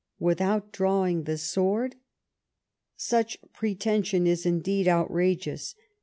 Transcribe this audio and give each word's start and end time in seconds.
Without 0.17 0.71
drawing 0.71 1.25
the 1.25 1.37
sword! 1.37 1.95
Such 2.95 3.37
pretension 3.53 4.25
is 4.25 4.45
indcbd 4.45 4.87
outrageous! 4.87 5.75